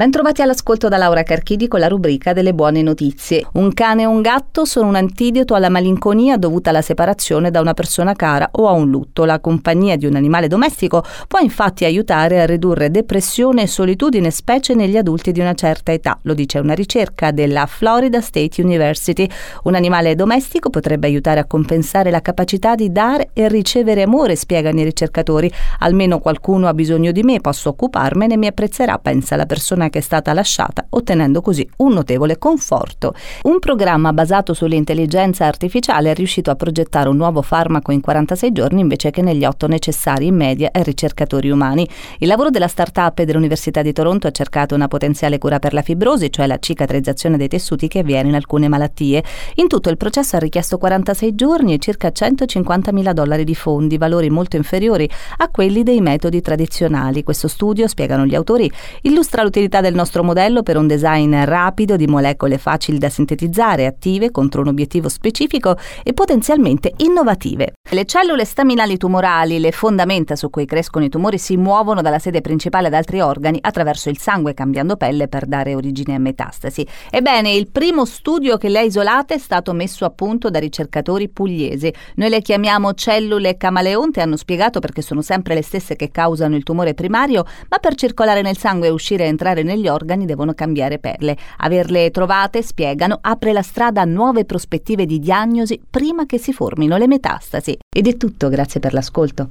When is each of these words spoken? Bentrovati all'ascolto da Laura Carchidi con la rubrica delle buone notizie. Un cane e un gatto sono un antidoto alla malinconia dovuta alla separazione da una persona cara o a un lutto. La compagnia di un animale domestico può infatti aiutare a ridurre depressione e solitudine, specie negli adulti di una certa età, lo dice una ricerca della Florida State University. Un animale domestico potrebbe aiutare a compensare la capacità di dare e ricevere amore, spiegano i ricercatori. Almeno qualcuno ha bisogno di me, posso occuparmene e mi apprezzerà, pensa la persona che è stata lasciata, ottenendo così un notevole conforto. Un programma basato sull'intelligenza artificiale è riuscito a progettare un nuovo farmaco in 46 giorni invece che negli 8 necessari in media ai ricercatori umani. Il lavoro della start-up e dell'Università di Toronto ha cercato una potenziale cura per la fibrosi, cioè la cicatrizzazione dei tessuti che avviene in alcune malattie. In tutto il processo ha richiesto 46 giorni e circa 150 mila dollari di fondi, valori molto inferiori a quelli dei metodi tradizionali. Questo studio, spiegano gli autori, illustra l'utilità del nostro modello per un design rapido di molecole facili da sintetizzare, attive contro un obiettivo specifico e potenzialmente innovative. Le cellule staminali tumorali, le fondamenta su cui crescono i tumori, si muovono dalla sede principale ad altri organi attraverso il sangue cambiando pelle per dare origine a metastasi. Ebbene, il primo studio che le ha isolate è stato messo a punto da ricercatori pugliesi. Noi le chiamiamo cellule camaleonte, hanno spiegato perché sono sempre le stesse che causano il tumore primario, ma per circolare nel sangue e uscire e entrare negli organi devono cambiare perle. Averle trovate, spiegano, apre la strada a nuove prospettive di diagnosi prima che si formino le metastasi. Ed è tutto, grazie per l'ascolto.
Bentrovati 0.00 0.40
all'ascolto 0.40 0.88
da 0.88 0.96
Laura 0.96 1.22
Carchidi 1.22 1.68
con 1.68 1.78
la 1.78 1.86
rubrica 1.86 2.32
delle 2.32 2.54
buone 2.54 2.80
notizie. 2.80 3.46
Un 3.52 3.74
cane 3.74 4.00
e 4.00 4.06
un 4.06 4.22
gatto 4.22 4.64
sono 4.64 4.88
un 4.88 4.94
antidoto 4.94 5.54
alla 5.54 5.68
malinconia 5.68 6.38
dovuta 6.38 6.70
alla 6.70 6.80
separazione 6.80 7.50
da 7.50 7.60
una 7.60 7.74
persona 7.74 8.14
cara 8.14 8.48
o 8.52 8.66
a 8.66 8.72
un 8.72 8.88
lutto. 8.88 9.26
La 9.26 9.40
compagnia 9.40 9.96
di 9.96 10.06
un 10.06 10.16
animale 10.16 10.48
domestico 10.48 11.04
può 11.28 11.38
infatti 11.40 11.84
aiutare 11.84 12.40
a 12.40 12.46
ridurre 12.46 12.90
depressione 12.90 13.60
e 13.60 13.66
solitudine, 13.66 14.30
specie 14.30 14.72
negli 14.72 14.96
adulti 14.96 15.32
di 15.32 15.40
una 15.40 15.52
certa 15.52 15.92
età, 15.92 16.18
lo 16.22 16.32
dice 16.32 16.60
una 16.60 16.72
ricerca 16.72 17.30
della 17.30 17.66
Florida 17.66 18.22
State 18.22 18.62
University. 18.62 19.28
Un 19.64 19.74
animale 19.74 20.14
domestico 20.14 20.70
potrebbe 20.70 21.08
aiutare 21.08 21.40
a 21.40 21.44
compensare 21.44 22.10
la 22.10 22.22
capacità 22.22 22.74
di 22.74 22.90
dare 22.90 23.32
e 23.34 23.48
ricevere 23.48 24.00
amore, 24.00 24.34
spiegano 24.34 24.80
i 24.80 24.84
ricercatori. 24.84 25.52
Almeno 25.80 26.20
qualcuno 26.20 26.68
ha 26.68 26.72
bisogno 26.72 27.12
di 27.12 27.22
me, 27.22 27.42
posso 27.42 27.68
occuparmene 27.68 28.32
e 28.32 28.38
mi 28.38 28.46
apprezzerà, 28.46 28.96
pensa 28.96 29.36
la 29.36 29.44
persona 29.44 29.88
che 29.90 29.98
è 29.98 30.02
stata 30.02 30.32
lasciata, 30.32 30.86
ottenendo 30.88 31.42
così 31.42 31.68
un 31.78 31.92
notevole 31.92 32.38
conforto. 32.38 33.14
Un 33.42 33.58
programma 33.58 34.12
basato 34.12 34.54
sull'intelligenza 34.54 35.44
artificiale 35.44 36.12
è 36.12 36.14
riuscito 36.14 36.50
a 36.50 36.54
progettare 36.54 37.08
un 37.08 37.16
nuovo 37.16 37.42
farmaco 37.42 37.92
in 37.92 38.00
46 38.00 38.52
giorni 38.52 38.80
invece 38.80 39.10
che 39.10 39.20
negli 39.20 39.44
8 39.44 39.66
necessari 39.66 40.26
in 40.26 40.36
media 40.36 40.70
ai 40.72 40.82
ricercatori 40.82 41.50
umani. 41.50 41.86
Il 42.18 42.28
lavoro 42.28 42.50
della 42.50 42.68
start-up 42.68 43.18
e 43.18 43.24
dell'Università 43.24 43.82
di 43.82 43.92
Toronto 43.92 44.26
ha 44.26 44.30
cercato 44.30 44.74
una 44.74 44.88
potenziale 44.88 45.38
cura 45.38 45.58
per 45.58 45.74
la 45.74 45.82
fibrosi, 45.82 46.30
cioè 46.30 46.46
la 46.46 46.58
cicatrizzazione 46.58 47.36
dei 47.36 47.48
tessuti 47.48 47.88
che 47.88 47.98
avviene 47.98 48.28
in 48.28 48.34
alcune 48.34 48.68
malattie. 48.68 49.22
In 49.56 49.68
tutto 49.68 49.90
il 49.90 49.96
processo 49.96 50.36
ha 50.36 50.38
richiesto 50.38 50.78
46 50.78 51.34
giorni 51.34 51.74
e 51.74 51.78
circa 51.78 52.10
150 52.10 52.92
mila 52.92 53.12
dollari 53.12 53.44
di 53.44 53.54
fondi, 53.54 53.98
valori 53.98 54.30
molto 54.30 54.56
inferiori 54.56 55.08
a 55.38 55.48
quelli 55.48 55.82
dei 55.82 56.00
metodi 56.00 56.40
tradizionali. 56.40 57.22
Questo 57.22 57.48
studio, 57.48 57.88
spiegano 57.88 58.26
gli 58.26 58.34
autori, 58.34 58.70
illustra 59.02 59.42
l'utilità 59.42 59.79
del 59.80 59.94
nostro 59.94 60.22
modello 60.22 60.62
per 60.62 60.76
un 60.76 60.86
design 60.86 61.34
rapido 61.44 61.96
di 61.96 62.06
molecole 62.06 62.58
facili 62.58 62.98
da 62.98 63.08
sintetizzare, 63.08 63.86
attive 63.86 64.30
contro 64.30 64.60
un 64.60 64.68
obiettivo 64.68 65.08
specifico 65.08 65.76
e 66.02 66.12
potenzialmente 66.12 66.92
innovative. 66.98 67.72
Le 67.90 68.04
cellule 68.04 68.44
staminali 68.44 68.96
tumorali, 68.96 69.58
le 69.58 69.72
fondamenta 69.72 70.36
su 70.36 70.50
cui 70.50 70.66
crescono 70.66 71.04
i 71.04 71.08
tumori, 71.08 71.38
si 71.38 71.56
muovono 71.56 72.02
dalla 72.02 72.18
sede 72.18 72.40
principale 72.40 72.86
ad 72.86 72.94
altri 72.94 73.20
organi 73.20 73.58
attraverso 73.60 74.08
il 74.08 74.18
sangue 74.18 74.54
cambiando 74.54 74.96
pelle 74.96 75.28
per 75.28 75.46
dare 75.46 75.74
origine 75.74 76.14
a 76.14 76.18
metastasi. 76.18 76.86
Ebbene, 77.10 77.52
il 77.52 77.70
primo 77.70 78.04
studio 78.04 78.56
che 78.56 78.68
le 78.68 78.78
ha 78.78 78.82
isolate 78.82 79.34
è 79.34 79.38
stato 79.38 79.72
messo 79.72 80.04
a 80.04 80.10
punto 80.10 80.50
da 80.50 80.58
ricercatori 80.58 81.28
pugliesi. 81.28 81.92
Noi 82.16 82.28
le 82.28 82.42
chiamiamo 82.42 82.94
cellule 82.94 83.56
camaleonte, 83.56 84.20
hanno 84.20 84.36
spiegato 84.36 84.80
perché 84.80 85.02
sono 85.02 85.22
sempre 85.22 85.54
le 85.54 85.62
stesse 85.62 85.96
che 85.96 86.10
causano 86.10 86.56
il 86.56 86.62
tumore 86.62 86.94
primario, 86.94 87.44
ma 87.68 87.78
per 87.78 87.94
circolare 87.94 88.42
nel 88.42 88.56
sangue 88.56 88.88
e 88.88 88.90
uscire 88.90 89.24
e 89.24 89.28
entrare 89.60 89.62
negli 89.62 89.88
organi 89.88 90.26
devono 90.26 90.54
cambiare 90.54 90.98
perle. 90.98 91.36
Averle 91.58 92.10
trovate, 92.10 92.62
spiegano, 92.62 93.18
apre 93.20 93.52
la 93.52 93.62
strada 93.62 94.02
a 94.02 94.04
nuove 94.04 94.44
prospettive 94.44 95.06
di 95.06 95.18
diagnosi 95.18 95.80
prima 95.88 96.26
che 96.26 96.38
si 96.38 96.52
formino 96.52 96.96
le 96.96 97.06
metastasi. 97.06 97.78
Ed 97.94 98.06
è 98.06 98.16
tutto, 98.16 98.48
grazie 98.48 98.80
per 98.80 98.92
l'ascolto. 98.92 99.48